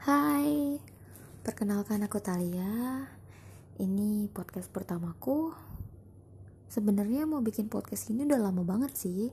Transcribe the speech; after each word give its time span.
Hai, 0.00 0.80
perkenalkan 1.44 2.00
aku 2.00 2.24
Talia. 2.24 3.04
Ini 3.76 4.32
podcast 4.32 4.72
pertamaku. 4.72 5.52
Sebenarnya 6.72 7.28
mau 7.28 7.44
bikin 7.44 7.68
podcast 7.68 8.08
ini 8.08 8.24
udah 8.24 8.40
lama 8.40 8.64
banget 8.64 8.96
sih. 8.96 9.28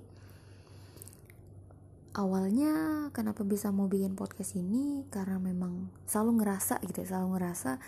Awalnya 2.19 3.07
kenapa 3.15 3.47
bisa 3.47 3.71
mau 3.71 3.87
bikin 3.87 4.19
podcast 4.19 4.59
ini 4.59 5.07
karena 5.07 5.39
memang 5.39 5.87
selalu 6.03 6.43
ngerasa 6.43 6.83
gitu, 6.83 6.99
selalu 6.99 7.39
ngerasa 7.39 7.79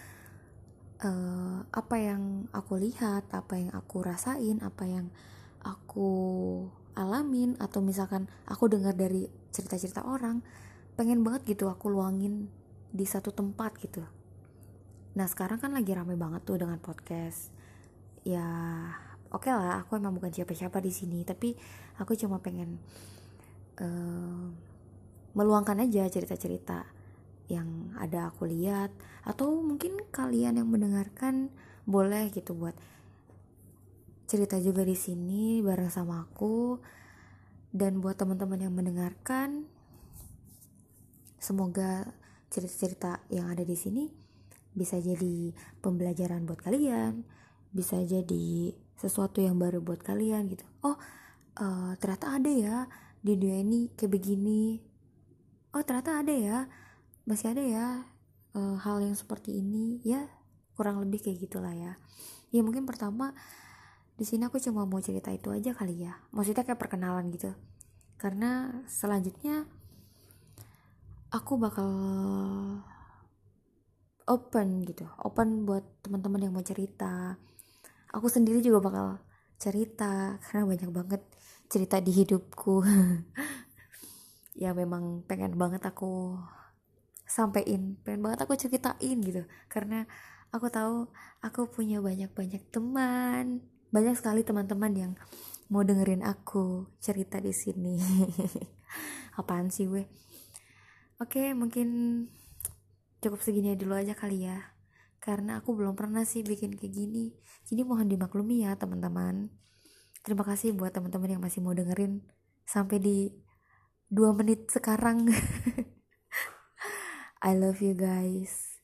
uh, 1.03 1.67
apa 1.75 1.95
yang 1.99 2.47
aku 2.55 2.79
lihat, 2.79 3.27
apa 3.35 3.59
yang 3.59 3.75
aku 3.75 4.07
rasain, 4.07 4.63
apa 4.63 4.87
yang 4.87 5.11
aku 5.67 6.15
alamin 6.95 7.59
atau 7.59 7.83
misalkan 7.83 8.31
aku 8.47 8.71
dengar 8.71 8.95
dari 8.95 9.27
cerita-cerita 9.51 10.07
orang 10.07 10.39
pengen 10.95 11.27
banget 11.27 11.43
gitu 11.43 11.67
aku 11.67 11.91
luangin 11.91 12.47
di 12.89 13.05
satu 13.05 13.29
tempat 13.29 13.77
gitu. 13.81 14.01
Nah 15.17 15.25
sekarang 15.29 15.61
kan 15.61 15.73
lagi 15.73 15.93
rame 15.93 16.17
banget 16.17 16.45
tuh 16.45 16.57
dengan 16.61 16.77
podcast. 16.81 17.53
Ya 18.25 18.45
oke 19.29 19.49
okay 19.49 19.53
lah 19.53 19.85
aku 19.85 19.97
emang 19.97 20.17
bukan 20.17 20.33
siapa-siapa 20.33 20.81
di 20.81 20.91
sini 20.93 21.21
tapi 21.21 21.53
aku 22.01 22.17
cuma 22.17 22.41
pengen 22.41 22.81
uh, 23.81 24.49
meluangkan 25.37 25.85
aja 25.85 26.09
cerita-cerita 26.09 26.85
yang 27.49 27.93
ada 27.97 28.29
aku 28.29 28.45
lihat. 28.49 28.93
Atau 29.25 29.61
mungkin 29.61 29.97
kalian 30.09 30.57
yang 30.61 30.69
mendengarkan 30.69 31.49
boleh 31.89 32.29
gitu 32.29 32.53
buat 32.53 32.77
cerita 34.29 34.61
juga 34.61 34.85
di 34.85 34.93
sini 34.93 35.61
bareng 35.61 35.89
sama 35.89 36.25
aku. 36.25 36.77
Dan 37.69 38.01
buat 38.01 38.17
teman-teman 38.17 38.65
yang 38.65 38.73
mendengarkan 38.73 39.69
semoga 41.37 42.09
cerita-cerita 42.49 43.23
yang 43.29 43.49
ada 43.49 43.61
di 43.61 43.77
sini 43.77 44.09
bisa 44.73 45.01
jadi 45.01 45.53
pembelajaran 45.81 46.45
buat 46.45 46.61
kalian, 46.61 47.25
bisa 47.73 48.01
jadi 48.05 48.73
sesuatu 48.97 49.41
yang 49.41 49.57
baru 49.57 49.81
buat 49.81 50.01
kalian 50.01 50.49
gitu. 50.51 50.65
Oh, 50.85 50.97
uh, 51.57 51.91
ternyata 51.97 52.37
ada 52.37 52.51
ya 52.51 52.77
di 53.19 53.35
dunia 53.35 53.61
ini 53.61 53.89
kayak 53.95 54.11
begini. 54.13 54.81
Oh, 55.73 55.81
ternyata 55.85 56.21
ada 56.21 56.33
ya, 56.33 56.57
masih 57.29 57.53
ada 57.53 57.63
ya 57.63 57.85
uh, 58.57 58.77
hal 58.81 59.01
yang 59.01 59.17
seperti 59.17 59.61
ini. 59.61 60.01
Ya, 60.05 60.29
kurang 60.73 61.01
lebih 61.01 61.21
kayak 61.25 61.49
gitulah 61.49 61.73
ya. 61.73 61.97
Ya 62.49 62.61
mungkin 62.65 62.89
pertama 62.89 63.37
di 64.17 64.25
sini 64.27 64.49
aku 64.49 64.59
cuma 64.59 64.83
mau 64.83 64.99
cerita 64.99 65.29
itu 65.31 65.53
aja 65.53 65.71
kali 65.71 66.03
ya. 66.03 66.17
Maksudnya 66.33 66.65
kayak 66.65 66.81
perkenalan 66.81 67.29
gitu. 67.31 67.53
Karena 68.19 68.83
selanjutnya 68.89 69.63
aku 71.29 71.61
bakal 71.61 71.89
open 74.29 74.85
gitu 74.85 75.05
open 75.21 75.65
buat 75.65 75.81
teman-teman 76.05 76.49
yang 76.49 76.53
mau 76.53 76.65
cerita. 76.65 77.37
Aku 78.13 78.25
sendiri 78.29 78.61
juga 78.65 78.81
bakal 78.81 79.07
cerita 79.61 80.37
karena 80.41 80.65
banyak 80.65 80.89
banget 80.89 81.21
cerita 81.69 81.97
di 82.01 82.11
hidupku. 82.13 82.81
Ya 84.59 84.75
memang 84.75 85.23
pengen 85.23 85.55
banget 85.55 85.79
aku 85.87 86.35
sampein 87.23 87.95
pengen 88.03 88.19
banget 88.19 88.43
aku 88.43 88.59
ceritain 88.59 89.17
gitu. 89.23 89.47
Karena 89.71 90.03
aku 90.51 90.67
tahu 90.67 91.07
aku 91.39 91.71
punya 91.71 92.03
banyak-banyak 92.03 92.67
teman 92.67 93.63
banyak 93.95 94.19
sekali 94.19 94.43
teman-teman 94.43 94.91
yang 94.91 95.11
mau 95.71 95.87
dengerin 95.87 96.27
aku 96.27 96.91
cerita 96.99 97.39
di 97.39 97.55
sini. 97.55 97.95
Apaan 99.39 99.71
sih 99.71 99.87
weh 99.87 100.03
Oke, 101.19 101.51
mungkin 101.51 101.87
cukup 103.19 103.43
segini 103.43 103.75
dulu 103.75 103.99
aja 103.99 104.15
kali 104.15 104.47
ya. 104.47 104.71
Karena 105.19 105.59
aku 105.59 105.75
belum 105.75 105.99
pernah 105.99 106.23
sih 106.23 106.47
bikin 106.47 106.79
kayak 106.79 106.95
gini. 106.95 107.35
Jadi 107.67 107.83
mohon 107.83 108.07
dimaklumi 108.07 108.63
ya 108.63 108.79
teman-teman. 108.79 109.51
Terima 110.23 110.47
kasih 110.47 110.71
buat 110.71 110.95
teman-teman 110.95 111.35
yang 111.35 111.43
masih 111.43 111.59
mau 111.59 111.75
dengerin 111.75 112.23
sampai 112.63 113.03
di 113.03 113.17
2 114.07 114.31
menit 114.31 114.71
sekarang. 114.71 115.27
I 117.43 117.51
love 117.51 117.83
you 117.83 117.99
guys. 117.99 118.79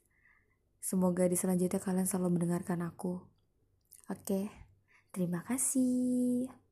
Semoga 0.84 1.32
di 1.32 1.40
selanjutnya 1.40 1.80
kalian 1.80 2.04
selalu 2.04 2.36
mendengarkan 2.36 2.84
aku. 2.84 3.24
Oke, 4.12 4.52
terima 5.16 5.40
kasih. 5.48 6.65